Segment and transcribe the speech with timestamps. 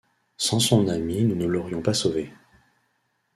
[0.37, 2.33] Sans son ami nous ne l’aurions pas sauvé!